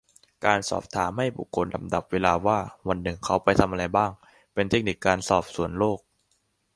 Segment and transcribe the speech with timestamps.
[0.45, 4.11] การสอบถามให้บุคคลลำดับเวลาว่าวันหนึ่งเขาไปไหนทำอะไรบ้าง
[4.53, 5.99] เป็นเทคนิคการสอบสวนโรค